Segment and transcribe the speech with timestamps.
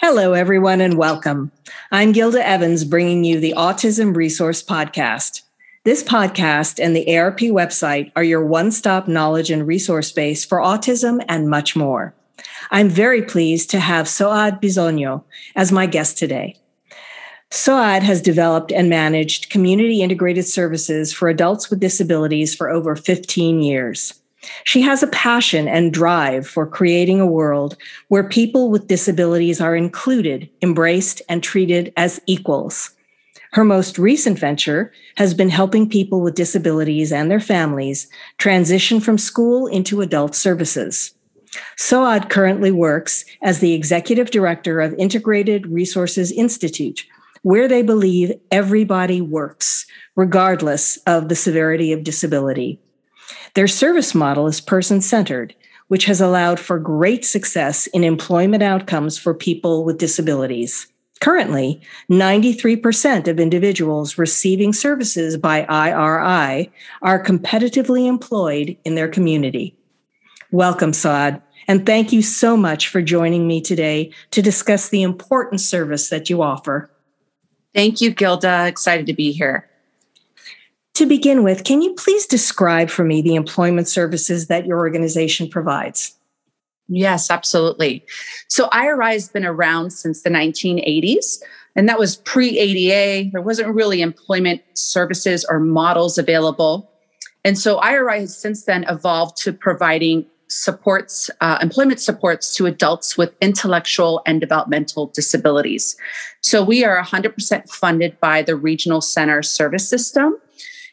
[0.00, 1.50] Hello, everyone, and welcome.
[1.90, 5.42] I'm Gilda Evans, bringing you the Autism Resource Podcast.
[5.82, 10.58] This podcast and the ARP website are your one stop knowledge and resource base for
[10.58, 12.14] autism and much more.
[12.70, 15.24] I'm very pleased to have Suad Bisogno
[15.56, 16.54] as my guest today.
[17.50, 23.62] Suad has developed and managed community integrated services for adults with disabilities for over 15
[23.62, 24.14] years.
[24.64, 27.76] She has a passion and drive for creating a world
[28.08, 32.90] where people with disabilities are included, embraced, and treated as equals.
[33.52, 39.18] Her most recent venture has been helping people with disabilities and their families transition from
[39.18, 41.14] school into adult services.
[41.76, 47.06] Suad currently works as the executive director of Integrated Resources Institute,
[47.42, 52.78] where they believe everybody works, regardless of the severity of disability.
[53.54, 55.54] Their service model is person centered,
[55.88, 60.86] which has allowed for great success in employment outcomes for people with disabilities.
[61.20, 61.80] Currently,
[62.10, 66.70] 93% of individuals receiving services by IRI
[67.02, 69.74] are competitively employed in their community.
[70.52, 75.60] Welcome, Suad, and thank you so much for joining me today to discuss the important
[75.60, 76.88] service that you offer.
[77.74, 78.66] Thank you, Gilda.
[78.66, 79.67] Excited to be here.
[80.98, 85.48] To begin with, can you please describe for me the employment services that your organization
[85.48, 86.12] provides?
[86.88, 88.04] Yes, absolutely.
[88.48, 91.40] So IRI has been around since the 1980s,
[91.76, 93.30] and that was pre ADA.
[93.30, 96.90] There wasn't really employment services or models available.
[97.44, 103.16] And so IRI has since then evolved to providing supports, uh, employment supports to adults
[103.16, 105.96] with intellectual and developmental disabilities.
[106.40, 110.36] So we are 100% funded by the Regional Center Service System.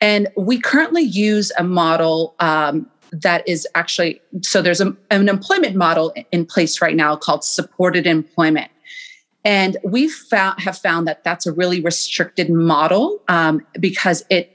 [0.00, 5.76] And we currently use a model um, that is actually so there's a, an employment
[5.76, 8.70] model in place right now called supported employment.
[9.44, 14.50] And we found, have found that that's a really restricted model um, because it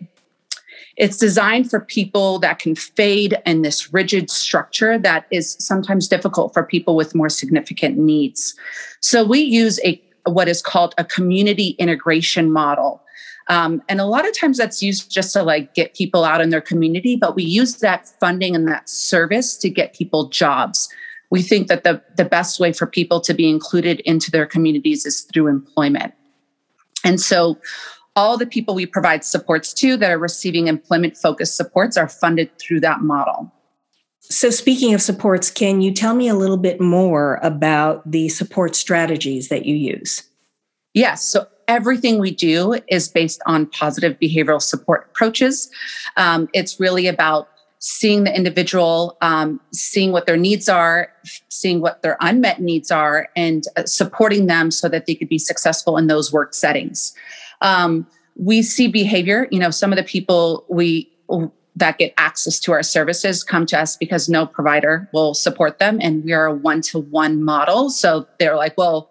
[0.98, 6.54] it's designed for people that can fade in this rigid structure that is sometimes difficult
[6.54, 8.54] for people with more significant needs.
[9.00, 13.02] So we use a what is called a community integration model
[13.48, 16.50] um, and a lot of times that's used just to like get people out in
[16.50, 20.90] their community, but we use that funding and that service to get people jobs.
[21.32, 25.06] We think that the, the best way for people to be included into their communities
[25.06, 26.14] is through employment.
[27.04, 27.58] And so
[28.16, 32.52] all the people we provide supports to that are receiving employment focused supports are funded
[32.60, 33.52] through that model.
[34.20, 38.76] So, speaking of supports, can you tell me a little bit more about the support
[38.76, 40.24] strategies that you use?
[40.94, 41.24] Yes.
[41.24, 45.72] So, everything we do is based on positive behavioral support approaches.
[46.18, 47.48] Um, it's really about
[47.80, 51.12] seeing the individual, um, seeing what their needs are,
[51.50, 55.40] seeing what their unmet needs are, and uh, supporting them so that they could be
[55.40, 57.14] successful in those work settings.
[57.62, 58.06] Um,
[58.36, 61.10] we see behavior, you know, some of the people we
[61.78, 66.00] that get access to our services come to us because no provider will support them
[66.02, 69.10] and we are a one-to-one model so they're like well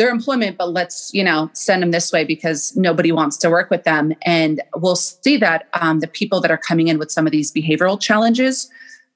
[0.00, 3.68] their employment, but let's, you know, send them this way because nobody wants to work
[3.68, 4.14] with them.
[4.22, 7.52] And we'll see that um, the people that are coming in with some of these
[7.52, 8.70] behavioral challenges,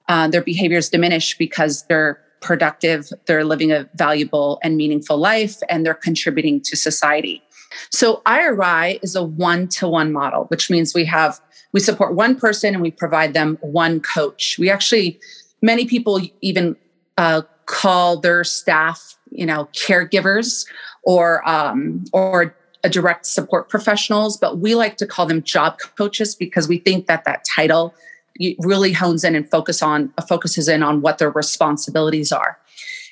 [0.09, 5.87] uh, their behaviors diminish because they're productive, they're living a valuable and meaningful life, and
[5.87, 7.43] they're contributing to society.
[7.91, 11.41] So IRI is a one-to-one model, which means we have
[11.72, 14.59] we support one person and we provide them one coach.
[14.59, 15.19] We actually
[15.62, 16.77] many people even
[17.16, 20.67] uh, call their staff you know caregivers
[21.03, 22.56] or um, or
[22.91, 27.25] direct support professionals but we like to call them job coaches because we think that
[27.25, 27.95] that title
[28.59, 32.59] really hones in and focus on focuses in on what their responsibilities are.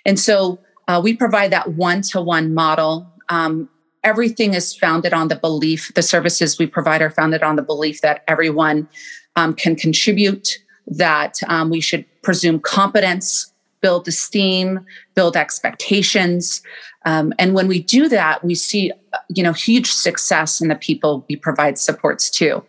[0.05, 3.07] And so uh, we provide that one-to-one model.
[3.29, 3.69] Um,
[4.03, 8.01] everything is founded on the belief the services we provide are founded on the belief
[8.01, 8.89] that everyone
[9.37, 13.52] um, can contribute that um, we should presume competence
[13.83, 14.81] build esteem,
[15.15, 16.63] build expectations.
[17.05, 18.93] Um, and when we do that, we see,
[19.29, 22.65] you know, huge success in the people we provide supports to.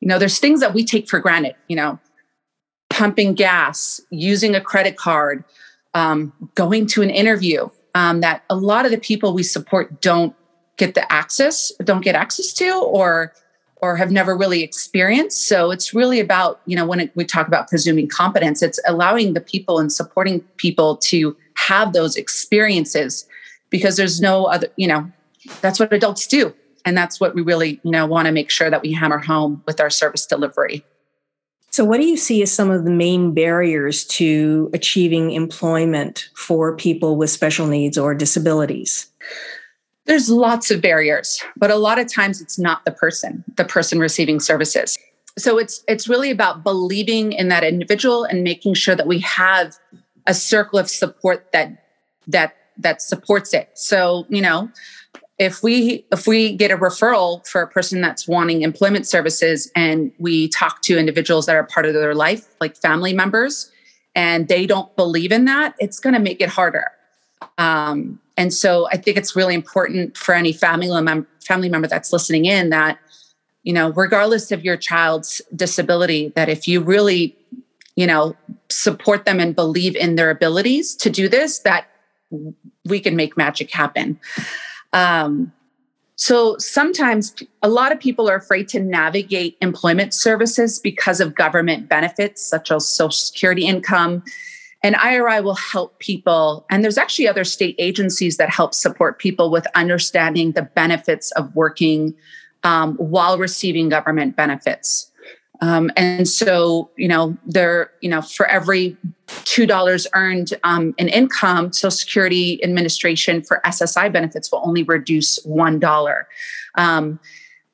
[0.00, 1.98] You know, there's things that we take for granted, you know,
[2.88, 5.44] pumping gas, using a credit card,
[5.94, 10.34] um, going to an interview um, that a lot of the people we support don't
[10.76, 13.32] get the access, don't get access to, or
[13.84, 15.46] or have never really experienced.
[15.46, 19.34] So it's really about, you know, when it, we talk about presuming competence, it's allowing
[19.34, 23.26] the people and supporting people to have those experiences
[23.68, 25.10] because there's no other, you know,
[25.60, 26.54] that's what adults do.
[26.86, 29.62] And that's what we really, you know, want to make sure that we hammer home
[29.66, 30.82] with our service delivery.
[31.70, 36.76] So, what do you see as some of the main barriers to achieving employment for
[36.76, 39.08] people with special needs or disabilities?
[40.06, 43.98] There's lots of barriers, but a lot of times it's not the person, the person
[43.98, 44.98] receiving services.
[45.38, 49.76] So it's it's really about believing in that individual and making sure that we have
[50.26, 51.86] a circle of support that
[52.28, 53.70] that that supports it.
[53.74, 54.68] So, you know,
[55.38, 60.12] if we if we get a referral for a person that's wanting employment services and
[60.18, 63.70] we talk to individuals that are part of their life like family members
[64.14, 66.92] and they don't believe in that it's going to make it harder
[67.58, 72.12] um, and so i think it's really important for any family mem- family member that's
[72.12, 72.98] listening in that
[73.62, 77.36] you know regardless of your child's disability that if you really
[77.96, 78.34] you know
[78.70, 81.86] support them and believe in their abilities to do this that
[82.84, 84.18] we can make magic happen.
[84.92, 85.52] Um,
[86.16, 91.88] so sometimes a lot of people are afraid to navigate employment services because of government
[91.88, 94.22] benefits such as social security income
[94.84, 99.50] and IRI will help people and there's actually other state agencies that help support people
[99.50, 102.14] with understanding the benefits of working
[102.62, 105.10] um, while receiving government benefits
[105.60, 108.96] um, and so, you know, there, you know, for every
[109.44, 115.42] two dollars earned um, in income, Social Security Administration for SSI benefits will only reduce
[115.44, 116.28] one dollar.
[116.74, 117.20] Um,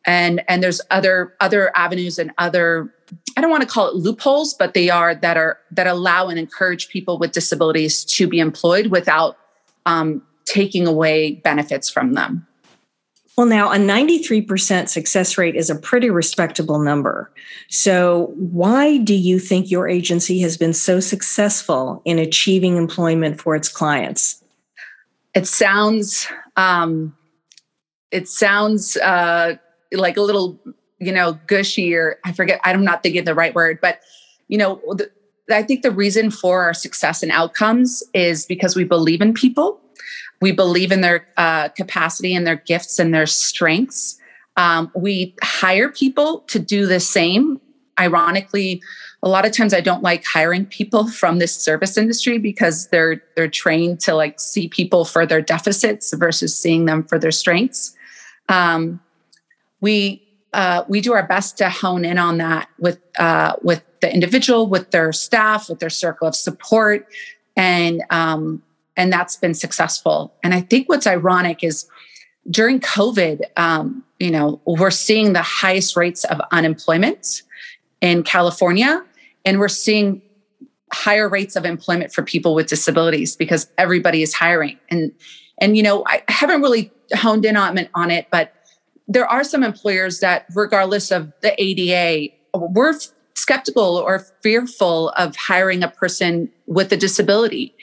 [0.07, 2.93] and and there's other other avenues and other
[3.37, 6.39] I don't want to call it loopholes, but they are that are that allow and
[6.39, 9.37] encourage people with disabilities to be employed without
[9.87, 12.47] um, taking away benefits from them.
[13.37, 17.31] Well, now a 93% success rate is a pretty respectable number.
[17.69, 23.57] So, why do you think your agency has been so successful in achieving employment for
[23.57, 24.45] its clients?
[25.35, 26.27] It sounds,
[26.57, 27.17] um,
[28.11, 29.55] it sounds uh,
[29.93, 30.59] like a little,
[30.99, 34.01] you know, gushy or I forget, I'm not thinking the right word, but,
[34.49, 35.11] you know, the,
[35.51, 39.81] I think the reason for our success and outcomes is because we believe in people
[40.41, 44.19] we believe in their uh, capacity and their gifts and their strengths.
[44.57, 47.61] Um, we hire people to do the same.
[47.99, 48.81] Ironically,
[49.23, 53.23] a lot of times I don't like hiring people from this service industry because they're
[53.37, 57.95] they're trained to like see people for their deficits versus seeing them for their strengths.
[58.49, 59.01] Um,
[59.81, 64.13] we uh, we do our best to hone in on that with uh, with the
[64.13, 67.07] individual, with their staff, with their circle of support,
[67.57, 68.63] and um,
[68.97, 70.35] and that's been successful.
[70.43, 71.87] And I think what's ironic is
[72.51, 77.43] during COVID, um, you know, we're seeing the highest rates of unemployment
[78.01, 79.05] in California,
[79.45, 80.23] and we're seeing
[80.93, 84.79] higher rates of employment for people with disabilities because everybody is hiring.
[84.91, 85.13] And
[85.59, 88.55] and you know, I haven't really honed in on, on it, but
[89.11, 92.95] there are some employers that, regardless of the ADA, we're
[93.35, 97.75] skeptical or fearful of hiring a person with a disability.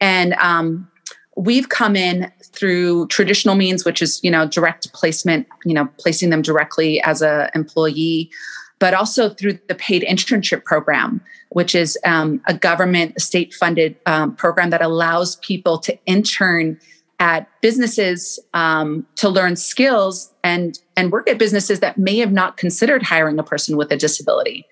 [0.00, 0.88] And um,
[1.36, 6.30] we've come in through traditional means, which is, you know, direct placement, you know, placing
[6.30, 8.30] them directly as an employee,
[8.78, 14.34] but also through the paid internship program, which is um, a government state funded um,
[14.34, 16.80] program that allows people to intern
[17.20, 22.56] at businesses um, to learn skills and and work at businesses that may have not
[22.56, 24.66] considered hiring a person with a disability.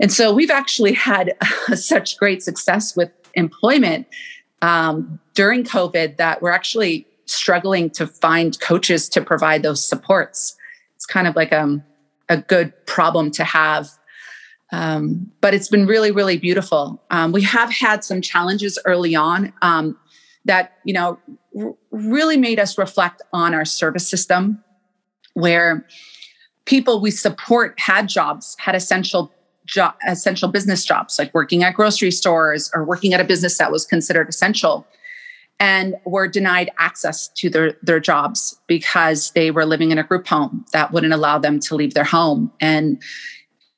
[0.00, 1.34] And so we've actually had
[1.74, 4.06] such great success with employment
[4.62, 10.56] um, during COVID that we're actually struggling to find coaches to provide those supports.
[10.96, 11.84] It's kind of like um,
[12.28, 13.88] a good problem to have.
[14.72, 17.02] Um, but it's been really, really beautiful.
[17.10, 19.96] Um, we have had some challenges early on um,
[20.44, 21.18] that, you know,
[21.90, 24.62] really made us reflect on our service system
[25.34, 25.86] where
[26.64, 29.32] people we support had jobs, had essential
[30.06, 33.84] essential business jobs, like working at grocery stores or working at a business that was
[33.84, 34.86] considered essential,
[35.60, 40.26] and were denied access to their, their jobs because they were living in a group
[40.26, 42.50] home that wouldn't allow them to leave their home.
[42.60, 43.02] And,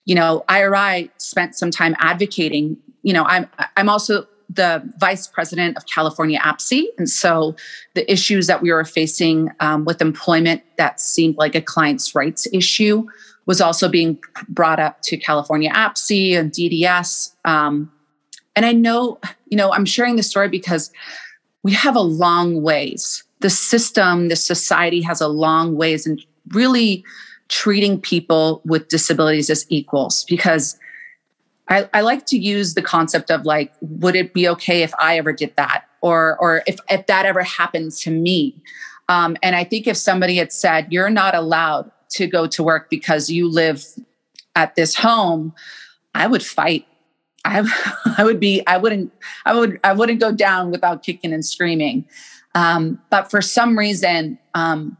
[0.04, 2.76] you know, IRI spent some time advocating.
[3.02, 6.84] You know, I'm I'm also the vice president of California APSE.
[6.98, 7.54] And so
[7.94, 12.48] the issues that we were facing um, with employment that seemed like a client's rights
[12.52, 13.06] issue
[13.46, 17.34] was also being brought up to California APSE and DDS.
[17.44, 17.90] Um,
[18.56, 20.90] and I know, you know, I'm sharing this story because
[21.62, 23.22] we have a long ways.
[23.40, 27.04] The system, the society has a long ways in really
[27.48, 30.78] treating people with disabilities as equals because
[31.70, 35.18] I, I, like to use the concept of like, would it be okay if I
[35.18, 35.84] ever did that?
[36.00, 38.60] Or, or if, if that ever happened to me?
[39.08, 42.90] Um, and I think if somebody had said, you're not allowed to go to work
[42.90, 43.84] because you live
[44.56, 45.54] at this home
[46.14, 46.86] I would fight.
[47.44, 47.64] I,
[48.18, 49.12] I would be, I wouldn't,
[49.44, 52.04] I would, I wouldn't go down without kicking and screaming.
[52.54, 54.96] Um, but for some reason, um,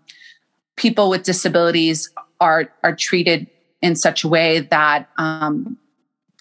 [0.77, 2.11] people with disabilities
[2.41, 3.49] are are treated
[3.83, 5.77] in such a way that um,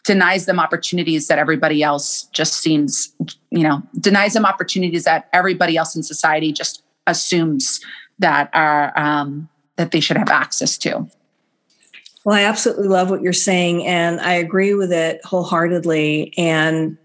[0.09, 3.13] denies them opportunities that everybody else just seems,
[3.51, 7.79] you know, denies them opportunities that everybody else in society just assumes
[8.17, 11.07] that are um, that they should have access to.
[12.25, 16.33] Well, I absolutely love what you're saying, and I agree with it wholeheartedly.
[16.39, 16.97] And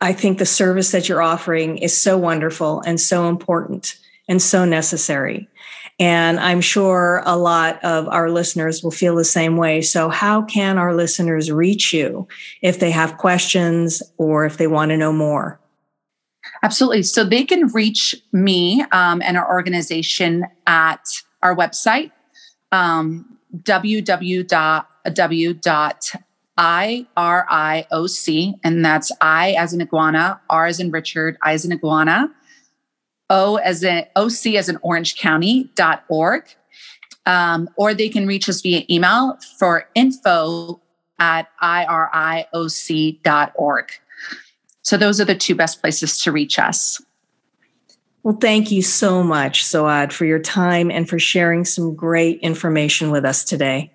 [0.00, 3.96] I think the service that you're offering is so wonderful and so important
[4.28, 5.48] and so necessary.
[5.98, 9.82] And I'm sure a lot of our listeners will feel the same way.
[9.82, 12.26] So, how can our listeners reach you
[12.62, 15.60] if they have questions or if they want to know more?
[16.62, 17.02] Absolutely.
[17.02, 21.04] So, they can reach me um, and our organization at
[21.42, 22.10] our website,
[22.72, 24.94] um, www.w.irioc,
[28.64, 32.30] and that's I as an iguana, R as in Richard, I as an iguana,
[33.32, 36.44] O as an OC as an Orange County.org.
[37.24, 40.80] Um, or they can reach us via email for info
[41.18, 42.52] at irioc.org.
[44.82, 47.00] So those are the two best places to reach us.
[48.24, 53.10] Well, thank you so much, Suad, for your time and for sharing some great information
[53.10, 53.92] with us today.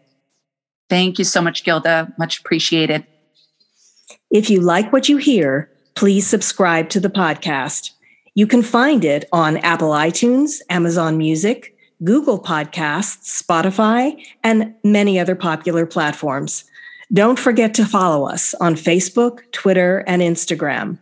[0.90, 2.14] Thank you so much, Gilda.
[2.18, 3.06] Much appreciated.
[4.32, 7.92] If you like what you hear, please subscribe to the podcast.
[8.38, 15.34] You can find it on Apple iTunes, Amazon Music, Google Podcasts, Spotify, and many other
[15.34, 16.64] popular platforms.
[17.12, 21.00] Don't forget to follow us on Facebook, Twitter, and Instagram.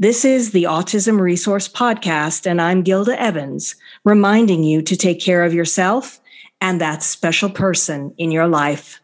[0.00, 5.44] This is the Autism Resource Podcast, and I'm Gilda Evans, reminding you to take care
[5.44, 6.22] of yourself
[6.58, 8.99] and that special person in your life.